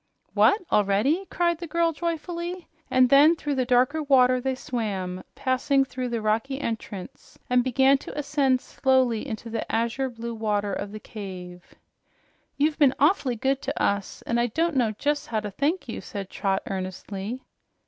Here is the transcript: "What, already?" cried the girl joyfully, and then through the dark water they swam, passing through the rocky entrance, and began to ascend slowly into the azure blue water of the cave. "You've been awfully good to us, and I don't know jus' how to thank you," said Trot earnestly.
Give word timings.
"What, 0.33 0.63
already?" 0.71 1.27
cried 1.29 1.59
the 1.59 1.67
girl 1.67 1.93
joyfully, 1.93 2.67
and 2.89 3.07
then 3.07 3.35
through 3.35 3.53
the 3.53 3.65
dark 3.65 3.95
water 4.09 4.41
they 4.41 4.55
swam, 4.55 5.21
passing 5.35 5.85
through 5.85 6.09
the 6.09 6.23
rocky 6.23 6.59
entrance, 6.59 7.37
and 7.51 7.63
began 7.63 7.99
to 7.99 8.17
ascend 8.17 8.61
slowly 8.61 9.27
into 9.27 9.51
the 9.51 9.71
azure 9.71 10.09
blue 10.09 10.33
water 10.33 10.73
of 10.73 10.91
the 10.91 10.99
cave. 10.99 11.75
"You've 12.57 12.79
been 12.79 12.95
awfully 12.99 13.35
good 13.35 13.61
to 13.61 13.79
us, 13.79 14.23
and 14.23 14.39
I 14.39 14.47
don't 14.47 14.75
know 14.75 14.91
jus' 14.91 15.27
how 15.27 15.39
to 15.39 15.51
thank 15.51 15.87
you," 15.87 16.01
said 16.01 16.31
Trot 16.31 16.63
earnestly. 16.65 17.43